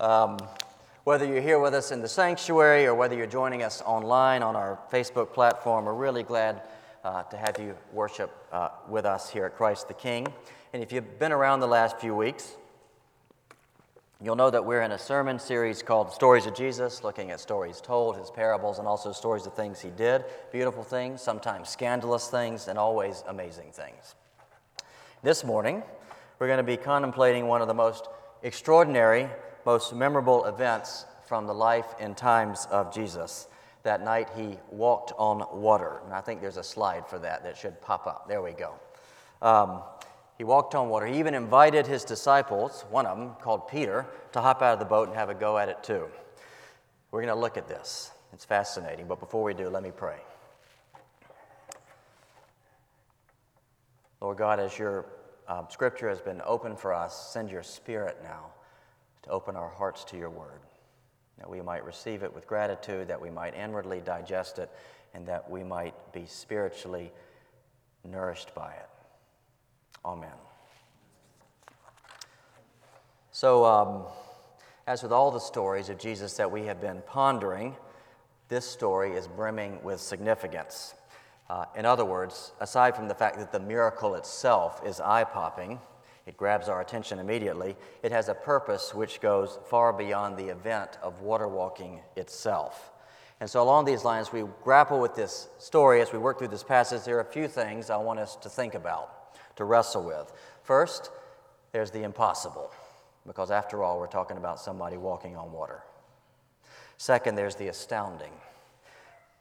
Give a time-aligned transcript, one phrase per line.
[0.00, 0.38] Um,
[1.02, 4.54] whether you're here with us in the sanctuary or whether you're joining us online on
[4.54, 6.62] our Facebook platform, we're really glad
[7.02, 10.28] uh, to have you worship uh, with us here at Christ the King.
[10.72, 12.56] And if you've been around the last few weeks,
[14.22, 17.80] you'll know that we're in a sermon series called Stories of Jesus, looking at stories
[17.80, 22.68] told, his parables, and also stories of things he did beautiful things, sometimes scandalous things,
[22.68, 24.14] and always amazing things.
[25.24, 25.82] This morning,
[26.38, 28.06] we're going to be contemplating one of the most
[28.44, 29.28] extraordinary
[29.68, 33.48] most memorable events from the life and times of Jesus.
[33.82, 36.00] That night he walked on water.
[36.06, 38.26] And I think there's a slide for that that should pop up.
[38.28, 38.72] There we go.
[39.42, 39.82] Um,
[40.38, 41.04] he walked on water.
[41.04, 44.86] He even invited his disciples, one of them called Peter, to hop out of the
[44.86, 46.06] boat and have a go at it too.
[47.10, 48.10] We're going to look at this.
[48.32, 49.06] It's fascinating.
[49.06, 50.16] But before we do, let me pray.
[54.22, 55.04] Lord God, as your
[55.46, 58.46] uh, scripture has been open for us, send your spirit now
[59.28, 60.60] to open our hearts to your word,
[61.38, 64.70] that we might receive it with gratitude, that we might inwardly digest it,
[65.14, 67.12] and that we might be spiritually
[68.04, 68.88] nourished by it.
[70.04, 70.30] Amen.
[73.30, 74.04] So, um,
[74.86, 77.76] as with all the stories of Jesus that we have been pondering,
[78.48, 80.94] this story is brimming with significance.
[81.50, 85.78] Uh, in other words, aside from the fact that the miracle itself is eye popping,
[86.28, 87.74] it grabs our attention immediately.
[88.02, 92.92] It has a purpose which goes far beyond the event of water walking itself.
[93.40, 96.62] And so, along these lines, we grapple with this story as we work through this
[96.62, 97.04] passage.
[97.04, 100.30] There are a few things I want us to think about, to wrestle with.
[100.62, 101.10] First,
[101.72, 102.72] there's the impossible,
[103.26, 105.82] because after all, we're talking about somebody walking on water.
[106.98, 108.32] Second, there's the astounding,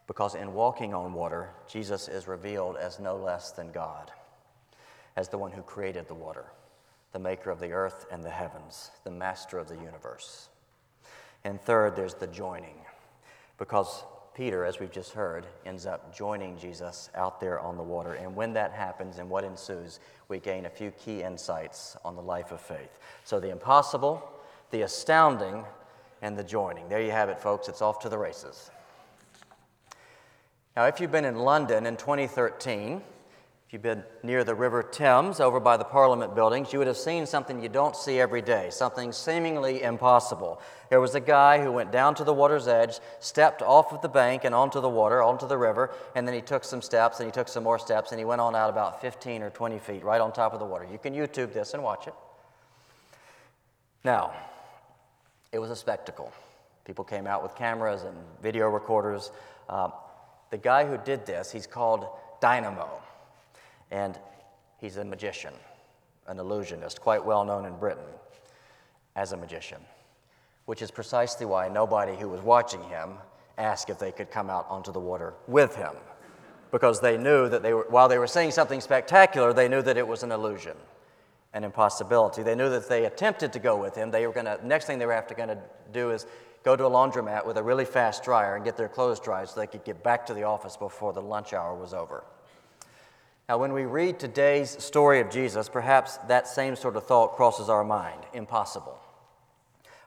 [0.06, 4.10] because in walking on water, Jesus is revealed as no less than God,
[5.18, 6.46] as the one who created the water
[7.12, 10.50] the maker of the earth and the heavens, the master of the universe.
[11.44, 12.76] And third, there's the joining,
[13.58, 14.04] because
[14.36, 18.14] Peter, as we've just heard, ends up joining Jesus out there on the water.
[18.14, 22.22] And when that happens and what ensues, we gain a few key insights on the
[22.22, 23.00] life of faith.
[23.24, 24.30] So the impossible,
[24.70, 25.64] the astounding,
[26.22, 26.88] and the joining.
[26.88, 27.68] There you have it, folks.
[27.68, 28.70] It's off to the races.
[30.76, 33.02] Now, if you've been in London in 2013,
[33.68, 36.96] if you've been near the River Thames over by the Parliament buildings, you would have
[36.96, 40.62] seen something you don't see every day, something seemingly impossible.
[40.90, 44.08] There was a guy who went down to the water's edge, stepped off of the
[44.08, 47.28] bank and onto the water, onto the river, and then he took some steps and
[47.28, 50.02] he took some more steps and he went on out about 15 or 20 feet
[50.02, 50.88] right on top of the water.
[50.90, 52.14] You can YouTube this and watch it.
[54.06, 54.32] Now,
[55.52, 56.32] it was a spectacle.
[56.86, 59.30] People came out with cameras and video recorders.
[59.68, 59.90] Uh,
[60.52, 62.08] the guy who did this, he's called
[62.40, 63.02] Dynamo.
[63.92, 64.18] And
[64.80, 65.54] he's a magician,
[66.28, 68.04] an illusionist, quite well known in Britain
[69.16, 69.80] as a magician,
[70.66, 73.14] which is precisely why nobody who was watching him
[73.58, 75.94] asked if they could come out onto the water with him.
[76.72, 79.98] Because they knew that they were, while they were seeing something spectacular, they knew that
[79.98, 80.76] it was an illusion,
[81.54, 82.44] an impossibility.
[82.44, 84.86] They knew that if they attempted to go with him, they were going to, next
[84.86, 85.58] thing they were after going to
[85.94, 86.28] do is
[86.64, 89.60] go to a laundromat with a really fast dryer and get their clothes dried so
[89.60, 92.26] they could get back to the office before the lunch hour was over.
[93.50, 97.70] Now, when we read today's story of Jesus, perhaps that same sort of thought crosses
[97.70, 99.00] our mind impossible.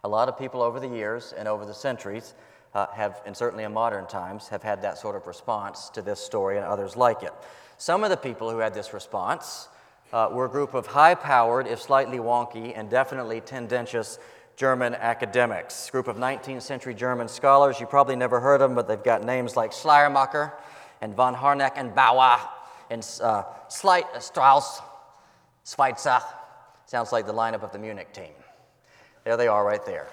[0.05, 2.35] A lot of people over the years and over the centuries
[2.75, 6.21] uh, have, and certainly in modern times, have had that sort of response to this
[6.21, 7.33] story and others like it.
[7.79, 9.69] Some of the people who had this response
[10.13, 14.19] uh, were a group of high powered, if slightly wonky, and definitely tendentious
[14.57, 15.89] German academics.
[15.89, 17.81] A group of 19th century German scholars.
[17.81, 20.53] You probably never heard of them, but they've got names like Schleiermacher
[21.01, 22.39] and von Harnack and Bauer
[22.91, 24.81] and uh, uh, Strauss,
[25.65, 26.21] Schweitzer.
[26.87, 28.35] Sounds like the lineup of the Munich team.
[29.25, 30.09] There they are right there.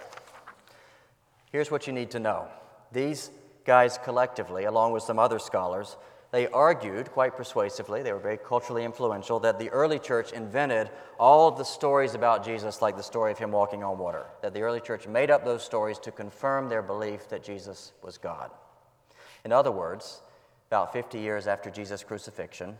[1.51, 2.47] Here's what you need to know.
[2.91, 3.31] These
[3.65, 5.97] guys collectively, along with some other scholars,
[6.31, 11.47] they argued quite persuasively, they were very culturally influential, that the early church invented all
[11.47, 14.25] of the stories about Jesus, like the story of him walking on water.
[14.41, 18.17] That the early church made up those stories to confirm their belief that Jesus was
[18.17, 18.51] God.
[19.45, 20.21] In other words,
[20.67, 22.77] about 50 years after Jesus' crucifixion,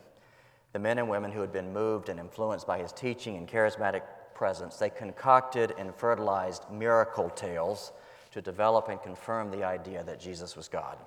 [0.74, 4.02] the men and women who had been moved and influenced by his teaching and charismatic
[4.34, 7.94] presence, they concocted and fertilized miracle tales
[8.32, 10.98] to develop and confirm the idea that Jesus was God.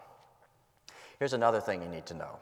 [1.18, 2.38] Here's another thing you need to know.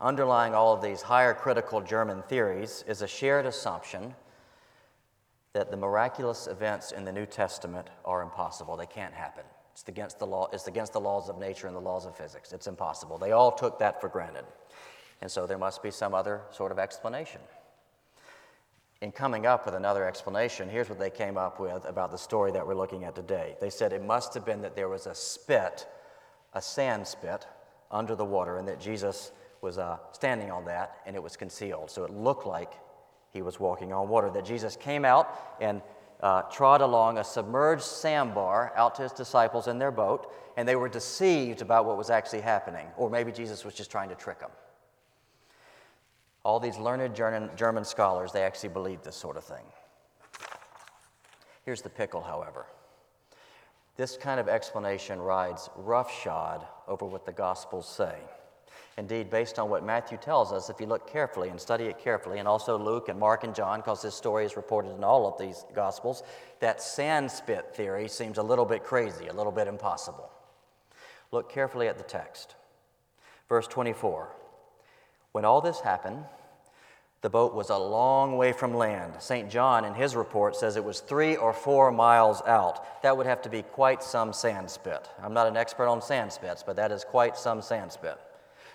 [0.00, 4.14] Underlying all of these higher critical German theories is a shared assumption
[5.52, 8.76] that the miraculous events in the New Testament are impossible.
[8.76, 9.44] They can't happen.
[9.80, 12.52] It's against the law, it's against the laws of nature and the laws of physics.
[12.52, 13.16] It's impossible.
[13.16, 14.44] They all took that for granted.
[15.22, 17.40] And so there must be some other sort of explanation.
[19.00, 22.52] in coming up with another explanation, here's what they came up with about the story
[22.52, 23.56] that we're looking at today.
[23.58, 25.86] They said it must have been that there was a spit,
[26.52, 27.46] a sand spit,
[27.90, 29.32] under the water, and that Jesus
[29.62, 31.90] was uh, standing on that and it was concealed.
[31.90, 32.74] So it looked like
[33.30, 34.28] he was walking on water.
[34.28, 35.80] That Jesus came out and
[36.22, 40.76] uh, trod along a submerged sandbar out to his disciples in their boat, and they
[40.76, 42.86] were deceived about what was actually happening.
[42.96, 44.50] Or maybe Jesus was just trying to trick them.
[46.42, 49.64] All these learned German, German scholars, they actually believed this sort of thing.
[51.64, 52.66] Here's the pickle, however.
[53.96, 58.16] This kind of explanation rides roughshod over what the Gospels say.
[58.96, 62.38] Indeed, based on what Matthew tells us, if you look carefully and study it carefully,
[62.38, 65.38] and also Luke and Mark and John, because this story is reported in all of
[65.38, 66.22] these Gospels,
[66.58, 70.30] that sand spit theory seems a little bit crazy, a little bit impossible.
[71.32, 72.56] Look carefully at the text.
[73.48, 74.28] Verse 24
[75.32, 76.24] When all this happened,
[77.22, 79.12] the boat was a long way from land.
[79.18, 79.50] St.
[79.50, 83.02] John, in his report, says it was three or four miles out.
[83.02, 85.08] That would have to be quite some sand spit.
[85.22, 88.18] I'm not an expert on sand spits, but that is quite some sand spit.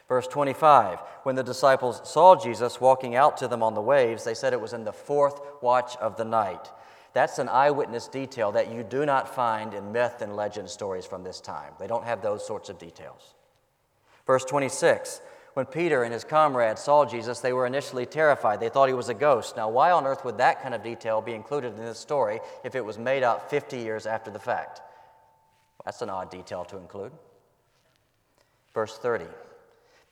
[0.07, 4.33] Verse 25 When the disciples saw Jesus walking out to them on the waves, they
[4.33, 6.71] said it was in the fourth watch of the night.
[7.13, 11.23] That's an eyewitness detail that you do not find in myth and legend stories from
[11.23, 11.71] this time.
[11.79, 13.35] They don't have those sorts of details.
[14.27, 15.21] Verse 26
[15.53, 18.59] When Peter and his comrades saw Jesus, they were initially terrified.
[18.59, 19.55] They thought he was a ghost.
[19.55, 22.75] Now, why on earth would that kind of detail be included in this story if
[22.75, 24.81] it was made up 50 years after the fact?
[25.85, 27.13] That's an odd detail to include.
[28.73, 29.25] Verse 30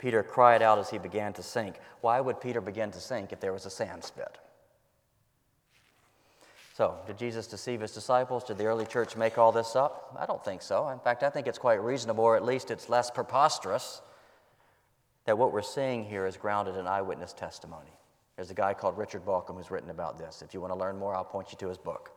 [0.04, 1.76] Peter cried out as he began to sink.
[2.02, 4.38] Why would Peter begin to sink if there was a sand spit?
[6.74, 8.44] So, did Jesus deceive his disciples?
[8.44, 10.14] Did the early church make all this up?
[10.20, 10.90] I don't think so.
[10.90, 14.02] In fact, I think it's quite reasonable, or at least it's less preposterous,
[15.24, 17.94] that what we're seeing here is grounded in eyewitness testimony.
[18.36, 20.42] There's a guy called Richard Bauckham who's written about this.
[20.42, 22.12] If you want to learn more, I'll point you to his book.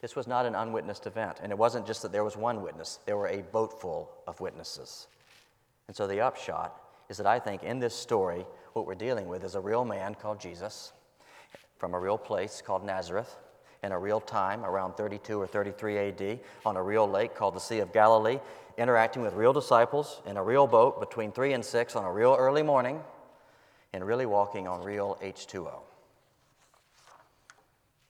[0.00, 2.98] This was not an unwitnessed event, and it wasn't just that there was one witness,
[3.06, 5.06] there were a boatful of witnesses.
[5.88, 9.42] And so the upshot is that I think in this story, what we're dealing with
[9.42, 10.92] is a real man called Jesus
[11.78, 13.36] from a real place called Nazareth
[13.82, 17.60] in a real time around 32 or 33 AD on a real lake called the
[17.60, 18.38] Sea of Galilee,
[18.76, 22.36] interacting with real disciples in a real boat between 3 and 6 on a real
[22.38, 23.00] early morning,
[23.92, 25.80] and really walking on real H2O.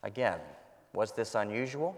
[0.02, 0.38] Again,
[0.94, 1.96] was this unusual?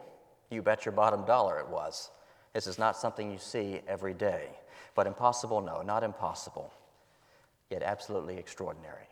[0.50, 2.10] You bet your bottom dollar it was.
[2.52, 4.48] This is not something you see every day.
[4.94, 6.72] But impossible, no, not impossible,
[7.70, 9.08] yet absolutely extraordinary.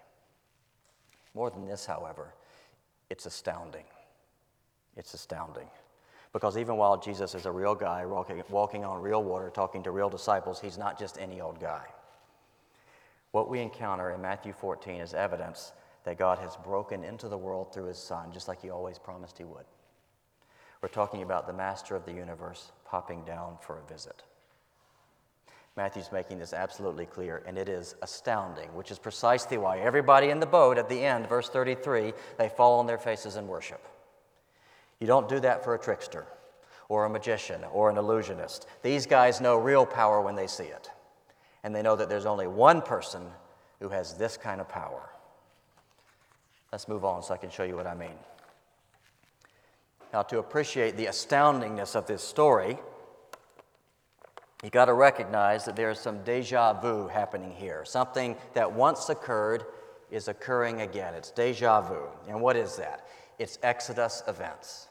[1.35, 2.35] More than this, however,
[3.11, 3.85] it's astounding.
[4.96, 5.69] It's astounding.
[6.32, 9.90] Because even while Jesus is a real guy walking, walking on real water, talking to
[9.90, 11.85] real disciples, he's not just any old guy.
[13.31, 15.73] What we encounter in Matthew 14 is evidence
[16.05, 19.38] that God has broken into the world through his Son, just like he always promised
[19.38, 19.64] he would.
[20.82, 24.23] We're talking about the master of the universe popping down for a visit.
[25.76, 30.40] Matthew's making this absolutely clear, and it is astounding, which is precisely why everybody in
[30.40, 33.87] the boat at the end, verse 33, they fall on their faces and worship.
[34.99, 36.26] You don't do that for a trickster
[36.88, 38.67] or a magician or an illusionist.
[38.82, 40.90] These guys know real power when they see it,
[41.62, 43.23] and they know that there's only one person
[43.79, 45.11] who has this kind of power.
[46.73, 48.19] Let's move on so I can show you what I mean.
[50.12, 52.78] Now, to appreciate the astoundingness of this story,
[54.62, 57.85] you got to recognize that there's some deja vu happening here.
[57.85, 59.64] Something that once occurred
[60.11, 61.14] is occurring again.
[61.14, 62.06] It's deja vu.
[62.26, 63.06] And what is that?
[63.38, 64.88] It's Exodus events.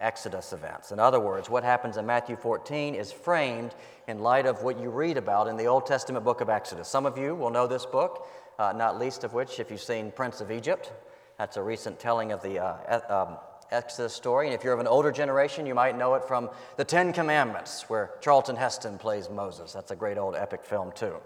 [0.00, 0.90] Exodus events.
[0.90, 3.74] In other words, what happens in Matthew 14 is framed
[4.08, 6.88] in light of what you read about in the Old Testament book of Exodus.
[6.88, 8.26] Some of you will know this book,
[8.58, 10.92] uh, not least of which, if you've seen Prince of Egypt,
[11.38, 13.36] that's a recent telling of the uh, um,
[13.70, 14.46] Exodus story.
[14.46, 17.84] And if you're of an older generation, you might know it from The Ten Commandments,
[17.88, 19.72] where Charlton Heston plays Moses.
[19.72, 21.16] That's a great old epic film, too.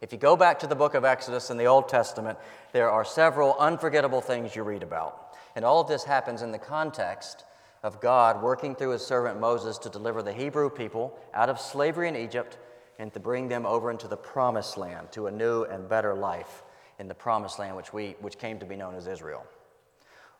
[0.00, 2.38] If you go back to the book of Exodus in the Old Testament,
[2.72, 5.36] there are several unforgettable things you read about.
[5.56, 7.44] And all of this happens in the context
[7.82, 12.08] of God working through his servant Moses to deliver the Hebrew people out of slavery
[12.08, 12.58] in Egypt
[12.98, 16.62] and to bring them over into the promised land, to a new and better life
[16.98, 19.44] in the promised land, which, we, which came to be known as Israel.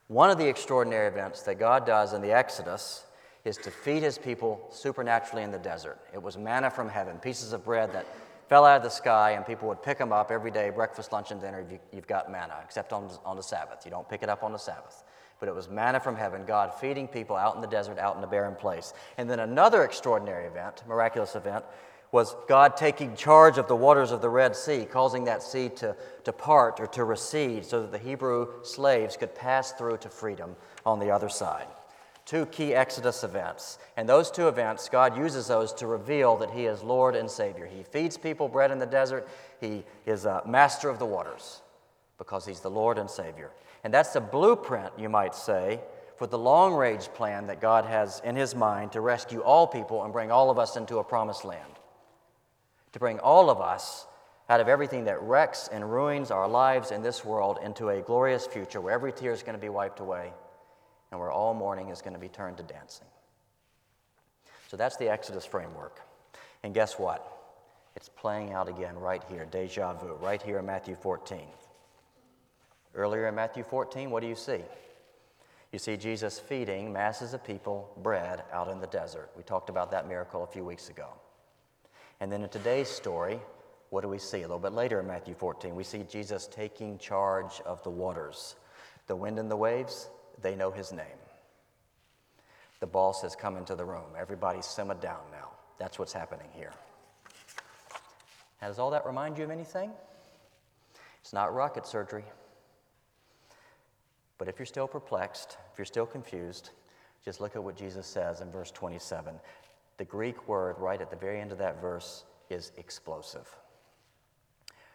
[0.09, 3.05] One of the extraordinary events that God does in the Exodus
[3.45, 5.99] is to feed his people supernaturally in the desert.
[6.15, 8.07] It was manna from heaven, pieces of bread that
[8.49, 11.31] fell out of the sky, and people would pick them up every day breakfast, lunch,
[11.31, 11.63] and dinner.
[11.93, 13.85] You've got manna, except on, on the Sabbath.
[13.85, 15.05] You don't pick it up on the Sabbath.
[15.41, 18.25] But it was manna from heaven, God feeding people out in the desert, out in
[18.25, 18.95] a barren place.
[19.19, 21.67] And then another extraordinary event, miraculous event,
[22.11, 25.95] Was God taking charge of the waters of the Red Sea, causing that sea to,
[26.25, 30.57] to part or to recede so that the Hebrew slaves could pass through to freedom
[30.87, 31.67] on the other side?
[32.29, 33.79] Two key Exodus events.
[33.97, 37.65] And those two events, God uses those to reveal that He is Lord and Savior.
[37.67, 39.27] He feeds people bread in the desert,
[39.63, 41.63] He is a master of the waters
[42.19, 43.51] because He's the Lord and Savior.
[43.83, 45.81] And that's the blueprint, you might say,
[46.17, 50.05] for the long range plan that God has in His mind to rescue all people
[50.05, 51.78] and bring all of us into a promised land.
[52.93, 54.07] To bring all of us
[54.49, 58.47] out of everything that wrecks and ruins our lives in this world into a glorious
[58.47, 60.33] future where every tear is going to be wiped away
[61.11, 63.07] and where all mourning is going to be turned to dancing.
[64.69, 66.01] So that's the Exodus framework.
[66.63, 67.35] And guess what?
[67.97, 71.41] It's playing out again right here, deja vu, right here in Matthew 14.
[72.95, 74.61] Earlier in Matthew 14, what do you see?
[75.73, 79.31] You see Jesus feeding masses of people bread out in the desert.
[79.37, 81.09] We talked about that miracle a few weeks ago.
[82.21, 83.41] And then in today's story,
[83.91, 84.39] what do we see?
[84.39, 88.57] A little bit later in Matthew 14, we see Jesus taking charge of the waters.
[89.07, 90.11] The wind and the waves,
[90.43, 91.07] they know his name.
[92.81, 94.15] The boss has come into the room.
[94.19, 95.49] Everybody's simmered down now.
[95.79, 96.73] That's what's happening here.
[98.61, 99.91] Now, does all that remind you of anything?
[101.21, 102.25] It's not rocket surgery.
[104.39, 106.71] But if you're still perplexed, if you're still confused,
[107.25, 109.35] just look at what Jesus says in verse 27.
[109.99, 113.49] The Greek word right at the very end of that verse is explosive.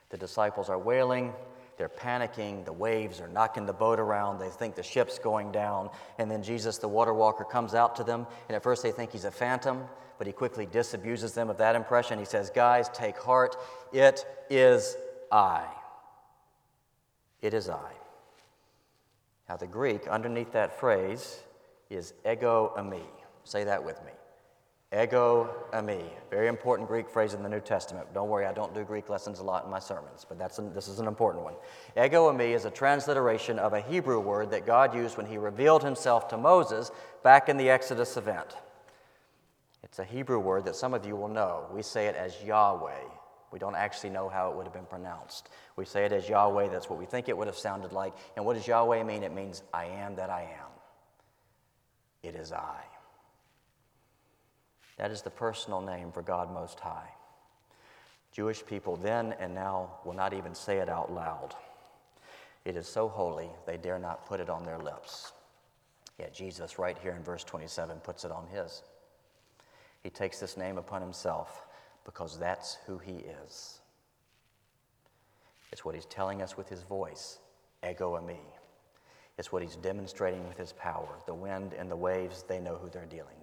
[0.10, 1.34] The disciples are wailing,
[1.78, 5.90] they're panicking, the waves are knocking the boat around, they think the ship's going down,
[6.18, 9.12] and then Jesus, the water walker, comes out to them, and at first they think
[9.12, 9.84] he's a phantom,
[10.18, 12.20] but he quickly disabuses them of that impression.
[12.20, 13.58] He says, Guys, take heart,
[13.92, 14.96] it is
[15.32, 15.66] I.
[17.42, 17.92] It is I.
[19.50, 21.42] Now, the Greek underneath that phrase
[21.90, 23.02] is ego eimi.
[23.44, 24.12] Say that with me.
[24.94, 26.04] Ego eimi.
[26.30, 28.08] Very important Greek phrase in the New Testament.
[28.14, 30.74] Don't worry, I don't do Greek lessons a lot in my sermons, but that's an,
[30.74, 31.56] this is an important one.
[31.98, 35.84] Ego eimi is a transliteration of a Hebrew word that God used when he revealed
[35.84, 36.92] himself to Moses
[37.24, 38.56] back in the Exodus event.
[39.84, 41.66] It's a Hebrew word that some of you will know.
[41.74, 43.04] We say it as Yahweh.
[43.52, 45.50] We don't actually know how it would have been pronounced.
[45.76, 48.14] We say it as Yahweh, that's what we think it would have sounded like.
[48.36, 49.24] And what does Yahweh mean?
[49.24, 50.72] It means, I am that I am.
[52.24, 52.93] It is I.
[54.98, 57.10] That is the personal name for God Most High.
[58.32, 61.56] Jewish people then and now will not even say it out loud.
[62.66, 65.34] It is so holy, they dare not put it on their lips.
[66.18, 68.84] Yet Jesus, right here in verse 27, puts it on his.
[70.02, 71.66] He takes this name upon himself
[72.06, 73.80] because that's who he is.
[75.72, 77.40] It's what he's telling us with his voice,
[77.88, 78.38] ego eimi.
[79.38, 81.10] It's what he's demonstrating with his power.
[81.26, 83.36] The wind and the waves, they know who they're dealing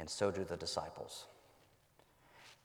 [0.00, 1.26] And so do the disciples.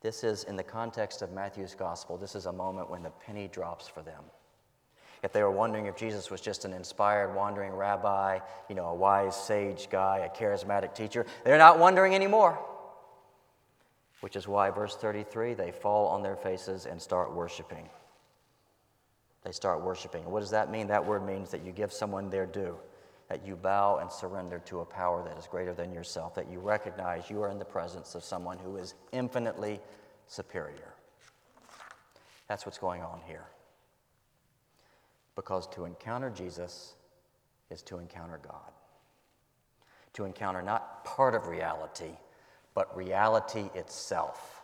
[0.02, 3.48] This is, in the context of Matthew's gospel, this is a moment when the penny
[3.48, 4.24] drops for them.
[5.22, 8.40] If they were wondering if Jesus was just an inspired, wandering rabbi,
[8.70, 12.58] you know, a wise sage guy, a charismatic teacher, they're not wondering anymore
[14.26, 17.88] which is why, verse 33, they fall on their faces and start worshiping.
[19.44, 20.26] They start worshiping.
[20.26, 20.88] What does that mean?
[20.88, 22.76] That word means that you give someone their due,
[23.30, 26.60] that you bow and surrender to a power that is greater than yourself, that you
[26.60, 29.80] recognize you are in the presence of someone who is infinitely
[30.28, 30.94] superior.
[32.48, 33.46] That's what's going on here.
[35.36, 36.94] Because to encounter Jesus
[37.70, 38.72] is to encounter God,
[40.14, 42.12] to encounter not part of reality
[42.76, 44.62] but reality itself.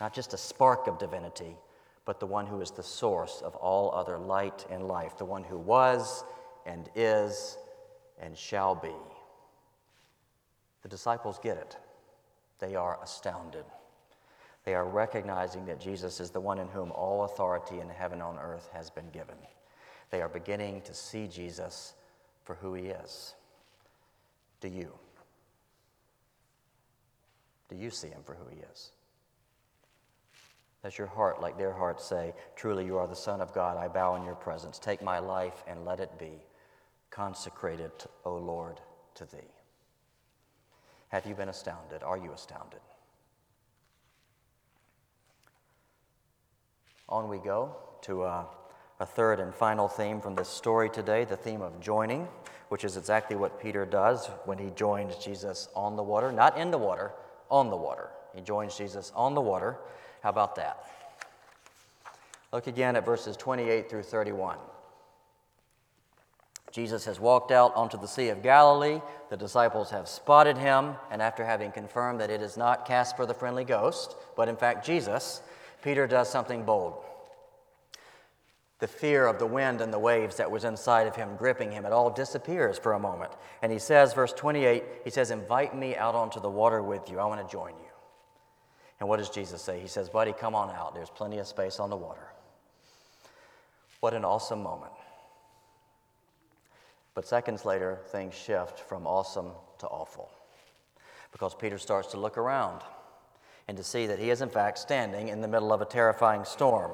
[0.00, 1.56] Not just a spark of divinity,
[2.04, 5.44] but the one who is the source of all other light and life, the one
[5.44, 6.24] who was
[6.68, 7.56] and is
[8.20, 8.92] and shall be.
[10.82, 11.76] The disciples get it.
[12.60, 13.64] They are astounded.
[14.64, 18.22] They are recognizing that Jesus is the one in whom all authority in heaven and
[18.22, 19.36] on earth has been given.
[20.10, 21.94] They are beginning to see Jesus
[22.44, 23.34] for who he is.
[24.60, 24.92] Do you?
[27.68, 28.90] Do you see him for who he is?
[30.82, 33.88] Does your heart, like their hearts, say, Truly you are the Son of God, I
[33.88, 34.78] bow in your presence.
[34.78, 36.40] Take my life and let it be
[37.10, 37.92] consecrated,
[38.24, 38.80] O Lord,
[39.14, 39.52] to thee?
[41.08, 42.02] Have you been astounded?
[42.02, 42.80] Are you astounded?
[47.08, 48.44] On we go to uh,
[49.00, 52.28] a third and final theme from this story today the theme of joining,
[52.68, 56.70] which is exactly what Peter does when he joins Jesus on the water, not in
[56.70, 57.12] the water
[57.50, 58.10] on the water.
[58.34, 59.78] He joins Jesus on the water.
[60.22, 60.84] How about that?
[62.52, 64.58] Look again at verses 28 through 31.
[66.78, 69.00] Jesus has walked out onto the Sea of Galilee.
[69.30, 73.34] The disciples have spotted him, and after having confirmed that it is not Casper the
[73.34, 75.42] friendly ghost, but in fact Jesus,
[75.82, 77.02] Peter does something bold.
[78.78, 81.84] The fear of the wind and the waves that was inside of him, gripping him,
[81.84, 83.32] it all disappears for a moment.
[83.60, 87.18] And he says, verse 28, he says, Invite me out onto the water with you.
[87.18, 87.90] I want to join you.
[89.00, 89.80] And what does Jesus say?
[89.80, 90.94] He says, Buddy, come on out.
[90.94, 92.28] There's plenty of space on the water.
[93.98, 94.92] What an awesome moment.
[97.14, 100.30] But seconds later, things shift from awesome to awful
[101.32, 102.82] because Peter starts to look around
[103.66, 106.44] and to see that he is, in fact, standing in the middle of a terrifying
[106.44, 106.92] storm.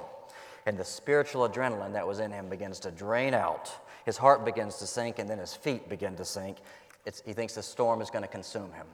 [0.67, 3.73] And the spiritual adrenaline that was in him begins to drain out.
[4.05, 6.59] His heart begins to sink, and then his feet begin to sink.
[7.07, 8.87] It's, he thinks the storm is going to consume him.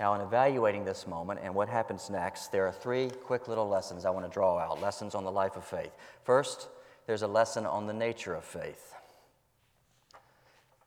[0.00, 4.04] Now, in evaluating this moment and what happens next, there are three quick little lessons
[4.04, 5.92] I want to draw out lessons on the life of faith.
[6.24, 6.68] First,
[7.06, 8.94] there's a lesson on the nature of faith.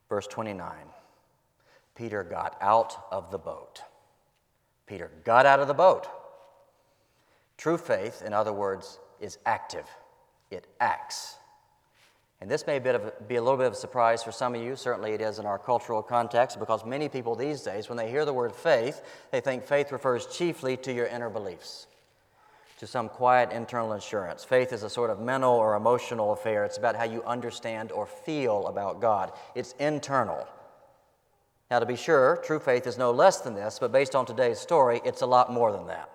[0.10, 0.72] Verse 29
[1.96, 3.82] Peter got out of the boat.
[4.86, 6.08] Peter got out of the boat.
[7.58, 9.88] True faith, in other words, is active,
[10.52, 11.38] it acts.
[12.42, 14.76] And this may be a, little bit of a surprise for some of you.
[14.76, 18.26] Certainly, it is in our cultural context because many people these days, when they hear
[18.26, 21.88] the word faith, they think faith refers chiefly to your inner beliefs
[22.78, 24.44] to some quiet internal assurance.
[24.44, 26.66] Faith is a sort of mental or emotional affair.
[26.66, 30.48] It's about how you understand or feel about God, it's internal.
[31.72, 34.60] Now, to be sure, true faith is no less than this, but based on today's
[34.60, 36.10] story, it's a lot more than that.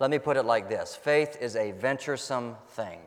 [0.00, 3.00] Let me put it like this faith is a venturesome thing,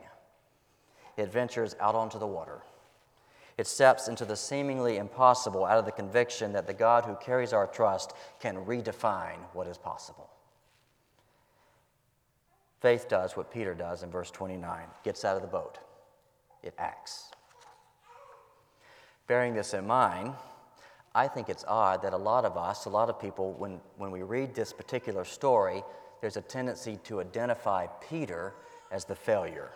[1.18, 2.62] it ventures out onto the water.
[3.58, 7.54] It steps into the seemingly impossible out of the conviction that the God who carries
[7.54, 10.30] our trust can redefine what is possible.
[12.80, 15.80] Faith does what Peter does in verse 29 gets out of the boat,
[16.64, 17.32] it acts.
[19.28, 20.34] Bearing this in mind,
[21.14, 24.12] I think it's odd that a lot of us, a lot of people, when, when
[24.12, 25.84] we read this particular story,
[26.22, 28.54] there's a tendency to identify Peter
[28.92, 29.72] as the failure.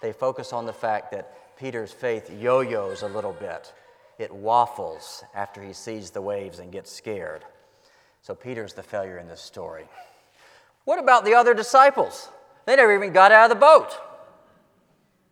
[0.00, 3.72] They focus on the fact that Peter's faith yo yo's a little bit,
[4.18, 7.44] it waffles after he sees the waves and gets scared.
[8.22, 9.86] So Peter's the failure in this story.
[10.90, 12.30] What about the other disciples?
[12.66, 13.96] They never even got out of the boat.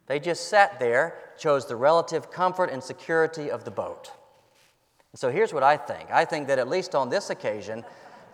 [0.06, 4.12] They just sat there, chose the relative comfort and security of the boat.
[5.12, 7.84] And so here's what I think I think that at least on this occasion,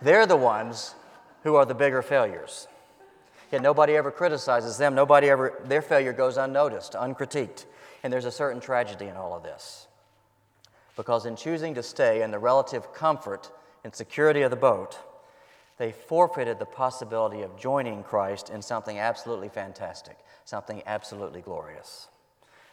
[0.03, 0.93] they're the ones
[1.41, 2.67] who are the bigger failures.
[3.51, 7.65] Yet nobody ever criticizes them, nobody ever, their failure goes unnoticed, uncritiqued.
[8.03, 9.87] And there's a certain tragedy in all of this.
[10.95, 13.49] Because in choosing to stay in the relative comfort
[13.83, 14.99] and security of the boat,
[15.77, 22.07] they forfeited the possibility of joining Christ in something absolutely fantastic, something absolutely glorious.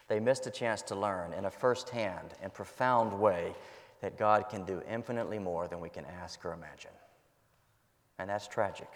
[0.07, 3.53] They missed a chance to learn in a first hand and profound way
[4.01, 6.91] that God can do infinitely more than we can ask or imagine.
[8.19, 8.89] And that's tragic.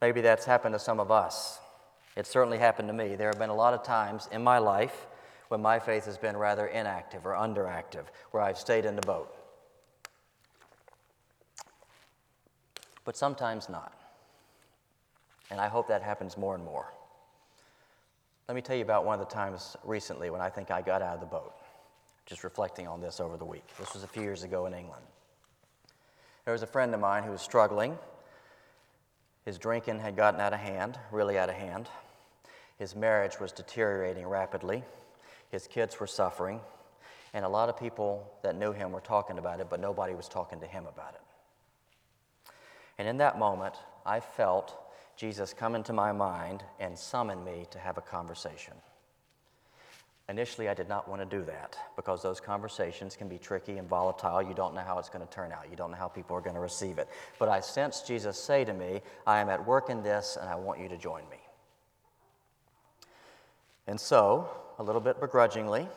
[0.00, 1.58] Maybe that's happened to some of us.
[2.16, 3.16] It certainly happened to me.
[3.16, 5.06] There have been a lot of times in my life
[5.48, 9.34] when my faith has been rather inactive or underactive, where I've stayed in the boat.
[13.08, 13.94] But sometimes not.
[15.50, 16.92] And I hope that happens more and more.
[18.46, 21.00] Let me tell you about one of the times recently when I think I got
[21.00, 21.54] out of the boat,
[22.26, 23.64] just reflecting on this over the week.
[23.78, 25.02] This was a few years ago in England.
[26.44, 27.96] There was a friend of mine who was struggling.
[29.46, 31.88] His drinking had gotten out of hand, really out of hand.
[32.78, 34.84] His marriage was deteriorating rapidly.
[35.50, 36.60] His kids were suffering.
[37.32, 40.28] And a lot of people that knew him were talking about it, but nobody was
[40.28, 41.22] talking to him about it.
[42.98, 44.76] And in that moment, I felt
[45.16, 48.74] Jesus come into my mind and summon me to have a conversation.
[50.28, 53.88] Initially, I did not want to do that because those conversations can be tricky and
[53.88, 54.42] volatile.
[54.42, 56.42] You don't know how it's going to turn out, you don't know how people are
[56.42, 57.08] going to receive it.
[57.38, 60.56] But I sensed Jesus say to me, I am at work in this and I
[60.56, 61.38] want you to join me.
[63.86, 65.88] And so, a little bit begrudgingly,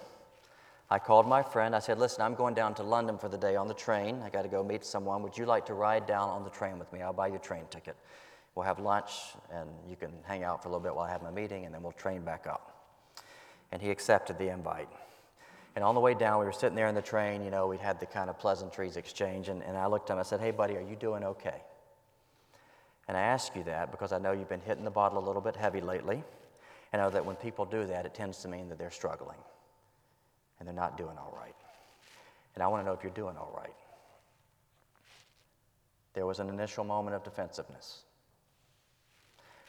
[0.92, 1.74] I called my friend.
[1.74, 4.22] I said, Listen, I'm going down to London for the day on the train.
[4.26, 5.24] I got to go meet someone.
[5.24, 7.02] Would you like to ride down on the train with me?
[7.02, 7.96] I'll buy you a train ticket.
[8.56, 9.12] We'll have lunch,
[9.54, 11.74] and you can hang out for a little bit while I have my meeting, and
[11.74, 12.76] then we'll train back up.
[13.72, 14.90] And he accepted the invite.
[15.78, 17.42] And on the way down, we were sitting there in the train.
[17.42, 19.48] You know, we'd had the kind of pleasantries exchange.
[19.48, 20.20] And, and I looked at him.
[20.20, 21.62] I said, Hey, buddy, are you doing okay?
[23.08, 25.42] And I ask you that because I know you've been hitting the bottle a little
[25.42, 26.22] bit heavy lately.
[26.92, 29.38] I know that when people do that, it tends to mean that they're struggling
[30.62, 31.56] and they're not doing all right.
[32.54, 33.74] And I want to know if you're doing all right.
[36.14, 38.02] There was an initial moment of defensiveness,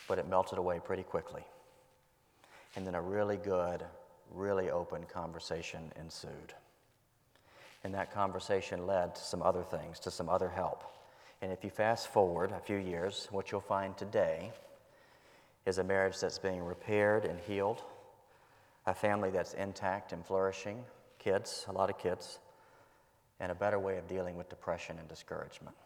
[0.07, 1.45] but it melted away pretty quickly.
[2.77, 3.83] And then a really good,
[4.31, 6.53] really open conversation ensued.
[7.85, 10.85] And that conversation led to some other things, to some other help.
[11.41, 14.53] And if you fast forward a few years, what you'll find today
[15.65, 17.83] is a marriage that's being repaired and healed,
[18.87, 20.85] a family that's intact and flourishing,
[21.19, 22.39] kids, a lot of kids,
[23.41, 25.77] and a better way of dealing with depression and discouragement.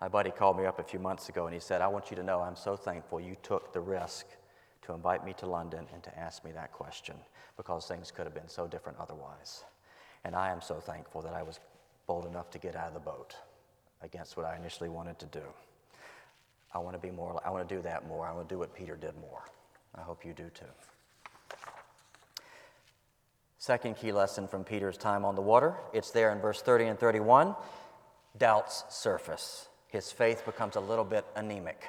[0.00, 2.16] My buddy called me up a few months ago and he said, I want you
[2.16, 4.26] to know I'm so thankful you took the risk
[4.82, 7.16] to invite me to London and to ask me that question
[7.56, 9.64] because things could have been so different otherwise.
[10.24, 11.58] And I am so thankful that I was
[12.06, 13.34] bold enough to get out of the boat
[14.02, 15.42] against what I initially wanted to do.
[16.72, 18.26] I want to be more, I want to do that more.
[18.26, 19.42] I want to do what Peter did more.
[19.94, 20.66] I hope you do too.
[23.58, 26.98] Second key lesson from Peter's time on the water it's there in verse 30 and
[26.98, 27.56] 31.
[28.36, 29.68] Doubts surface.
[29.88, 31.84] His faith becomes a little bit anemic.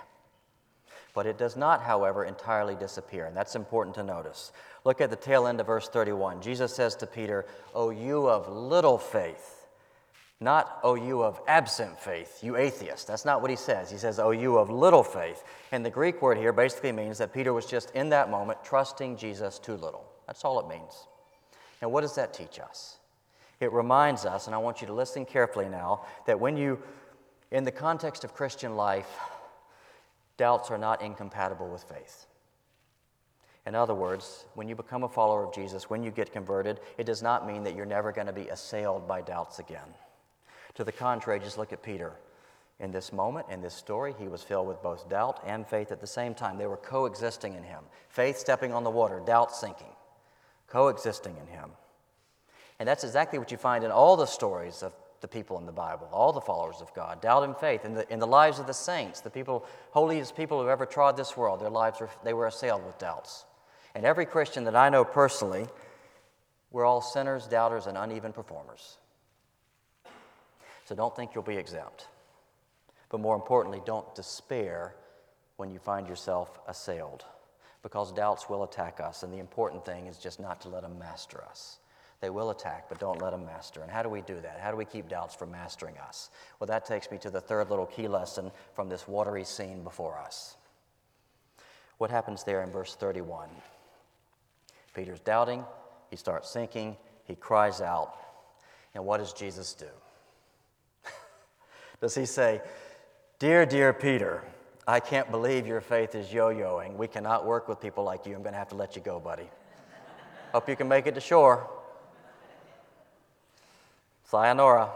[1.13, 4.51] But it does not, however, entirely disappear, and that's important to notice.
[4.85, 6.41] Look at the tail end of verse 31.
[6.41, 9.67] Jesus says to Peter, O you of little faith,
[10.39, 13.07] not, O you of absent faith, you atheist.
[13.07, 13.91] That's not what he says.
[13.91, 15.43] He says, O you of little faith.
[15.71, 19.17] And the Greek word here basically means that Peter was just in that moment trusting
[19.17, 20.05] Jesus too little.
[20.25, 21.08] That's all it means.
[21.81, 22.97] And what does that teach us?
[23.59, 26.79] It reminds us, and I want you to listen carefully now, that when you,
[27.51, 29.09] in the context of Christian life,
[30.37, 32.25] doubts are not incompatible with faith.
[33.65, 37.05] In other words, when you become a follower of Jesus, when you get converted, it
[37.05, 39.93] does not mean that you're never going to be assailed by doubts again.
[40.75, 42.13] To the contrary, just look at Peter.
[42.79, 45.99] In this moment, in this story, he was filled with both doubt and faith at
[45.99, 46.57] the same time.
[46.57, 47.83] They were coexisting in him.
[48.07, 49.91] Faith stepping on the water, doubt sinking,
[50.69, 51.71] coexisting in him.
[52.79, 55.71] And that's exactly what you find in all the stories of the people in the
[55.71, 57.21] Bible, all the followers of God.
[57.21, 60.61] Doubt and faith in the, in the lives of the saints, the people, holiest people
[60.61, 63.45] who ever trod this world, their lives were, they were assailed with doubts.
[63.95, 65.67] And every Christian that I know personally,
[66.71, 68.97] we're all sinners, doubters, and uneven performers.
[70.85, 72.07] So don't think you'll be exempt.
[73.09, 74.95] But more importantly, don't despair
[75.57, 77.25] when you find yourself assailed,
[77.81, 80.99] because doubts will attack us, and the important thing is just not to let them
[80.99, 81.79] master us.
[82.21, 83.81] They will attack, but don't let them master.
[83.81, 84.59] And how do we do that?
[84.61, 86.29] How do we keep doubts from mastering us?
[86.59, 90.17] Well, that takes me to the third little key lesson from this watery scene before
[90.17, 90.57] us.
[91.97, 93.47] What happens there in verse 31?
[94.93, 95.63] Peter's doubting,
[96.09, 98.15] he starts sinking, he cries out,
[98.95, 99.85] and what does Jesus do?
[102.01, 102.61] Does he say,
[103.37, 104.43] Dear, dear Peter,
[104.87, 106.95] I can't believe your faith is yo yoing.
[106.95, 108.35] We cannot work with people like you.
[108.35, 109.49] I'm going to have to let you go, buddy.
[110.51, 111.69] Hope you can make it to shore.
[114.25, 114.89] Sayonara.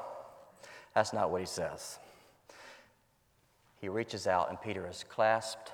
[0.96, 2.00] That's not what he says.
[3.82, 5.72] He reaches out, and Peter is clasped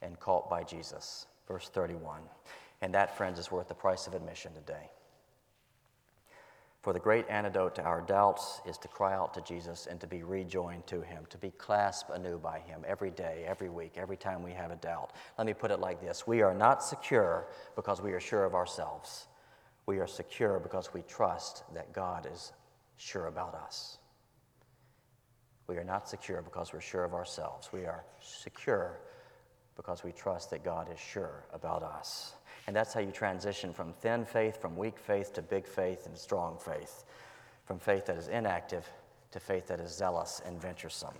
[0.00, 1.26] and caught by Jesus.
[1.46, 2.20] Verse 31.
[2.80, 4.88] And that, friends, is worth the price of admission today.
[6.82, 10.06] For the great antidote to our doubts is to cry out to Jesus and to
[10.06, 14.16] be rejoined to Him, to be clasped anew by Him every day, every week, every
[14.16, 15.12] time we have a doubt.
[15.36, 18.54] Let me put it like this We are not secure because we are sure of
[18.54, 19.26] ourselves.
[19.84, 22.52] We are secure because we trust that God is
[22.96, 23.98] sure about us.
[25.66, 27.70] We are not secure because we're sure of ourselves.
[27.72, 29.00] We are secure
[29.76, 32.34] because we trust that God is sure about us.
[32.66, 36.16] And that's how you transition from thin faith, from weak faith to big faith and
[36.16, 37.04] strong faith,
[37.64, 38.86] from faith that is inactive
[39.32, 41.14] to faith that is zealous and venturesome.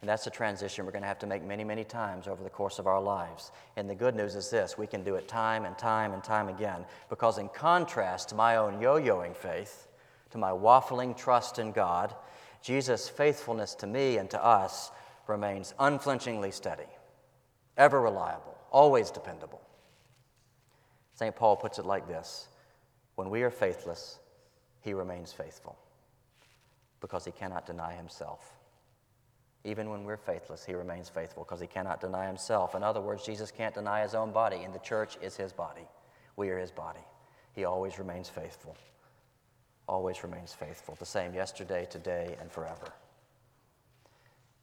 [0.00, 2.50] And that's a transition we're going to have to make many, many times over the
[2.50, 3.50] course of our lives.
[3.76, 6.48] And the good news is this we can do it time and time and time
[6.48, 9.88] again, because in contrast to my own yo yoing faith,
[10.30, 12.14] to my waffling trust in God,
[12.62, 14.90] Jesus' faithfulness to me and to us
[15.26, 16.88] remains unflinchingly steady,
[17.76, 19.60] ever reliable, always dependable.
[21.16, 21.34] St.
[21.34, 22.46] Paul puts it like this
[23.16, 24.18] When we are faithless,
[24.82, 25.76] he remains faithful
[27.00, 28.52] because he cannot deny himself.
[29.64, 32.76] Even when we're faithless, he remains faithful because he cannot deny himself.
[32.76, 35.88] In other words, Jesus can't deny his own body, and the church is his body.
[36.36, 37.00] We are his body.
[37.52, 38.76] He always remains faithful.
[39.88, 40.94] Always remains faithful.
[40.96, 42.92] The same yesterday, today, and forever.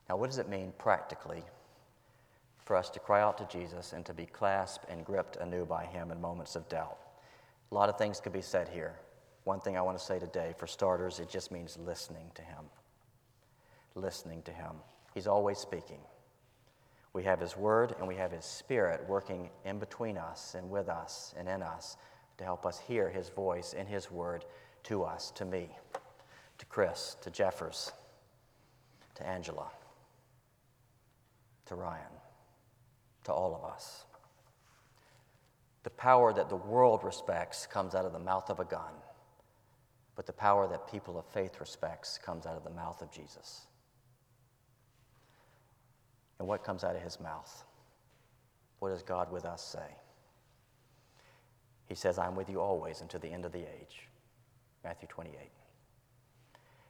[0.10, 1.44] Now, what does it mean practically
[2.66, 5.86] for us to cry out to Jesus and to be clasped and gripped anew by
[5.86, 6.98] Him in moments of doubt.
[7.72, 8.96] A lot of things could be said here.
[9.44, 12.66] One thing I want to say today, for starters, it just means listening to Him.
[13.96, 14.72] Listening to Him.
[15.14, 16.00] He's always speaking.
[17.12, 20.88] We have His Word and we have His Spirit working in between us and with
[20.88, 21.98] us and in us
[22.38, 24.46] to help us hear His voice in His Word
[24.84, 25.70] to us, to me,
[26.58, 27.92] to Chris, to Jeffers,
[29.16, 29.68] to Angela,
[31.66, 32.23] to Ryan
[33.26, 34.06] to all of us.
[35.84, 38.94] The power that the world respects comes out of the mouth of a gun,
[40.16, 43.68] but the power that people of faith respects comes out of the mouth of Jesus.
[46.40, 47.64] And what comes out of his mouth?
[48.80, 49.96] What does God with us say?
[51.86, 54.08] He says, I'm with you always until the end of the age.
[54.84, 55.38] Matthew 28.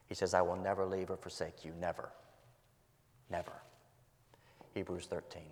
[0.08, 1.72] He says, I will never leave or forsake you.
[1.80, 2.10] Never.
[3.30, 3.52] Never.
[4.74, 5.42] Hebrews 13.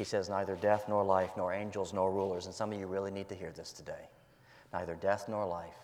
[0.00, 3.10] He says, Neither death nor life, nor angels nor rulers, and some of you really
[3.10, 4.08] need to hear this today.
[4.72, 5.76] Neither death nor life,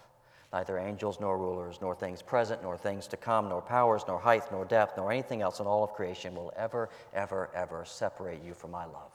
[0.55, 4.51] neither angels nor rulers, nor things present, nor things to come, nor powers, nor height,
[4.51, 8.55] nor depth, nor anything else in all of creation will ever, ever, ever separate you
[8.55, 9.13] from my love.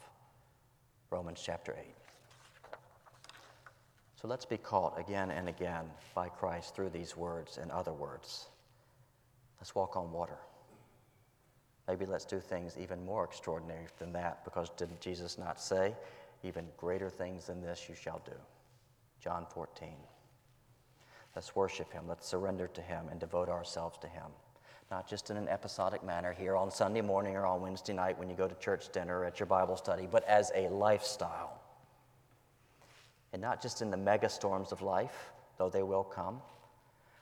[1.10, 1.84] Romans chapter 8.
[4.22, 8.50] So let's be caught again and again by Christ through these words and other words.
[9.60, 10.38] Let's walk on water.
[11.92, 15.94] Maybe let's do things even more extraordinary than that because didn't Jesus not say,
[16.42, 18.32] even greater things than this you shall do?
[19.20, 19.90] John 14.
[21.36, 22.06] Let's worship him.
[22.08, 24.32] Let's surrender to him and devote ourselves to him.
[24.90, 28.30] Not just in an episodic manner here on Sunday morning or on Wednesday night when
[28.30, 31.60] you go to church dinner or at your Bible study, but as a lifestyle
[33.34, 36.42] and not just in the mega storms of life, though they will come,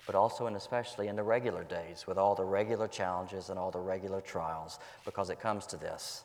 [0.10, 3.70] but also and especially in the regular days with all the regular challenges and all
[3.70, 6.24] the regular trials, because it comes to this.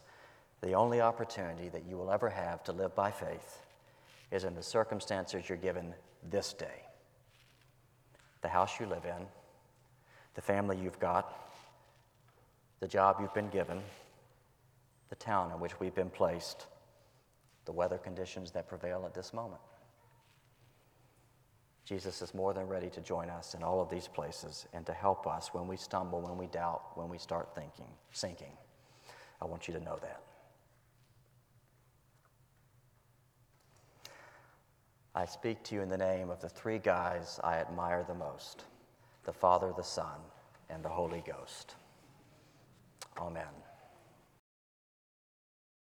[0.62, 3.58] The only opportunity that you will ever have to live by faith
[4.30, 5.92] is in the circumstances you're given
[6.30, 6.86] this day
[8.40, 9.26] the house you live in,
[10.34, 11.50] the family you've got,
[12.80, 13.82] the job you've been given,
[15.10, 16.68] the town in which we've been placed,
[17.66, 19.60] the weather conditions that prevail at this moment.
[21.84, 24.92] Jesus is more than ready to join us in all of these places and to
[24.92, 28.52] help us when we stumble, when we doubt, when we start thinking, sinking.
[29.42, 30.22] I want you to know that.
[35.14, 38.64] I speak to you in the name of the three guys I admire the most
[39.24, 40.20] the Father, the Son,
[40.68, 41.76] and the Holy Ghost.
[43.18, 43.63] Amen.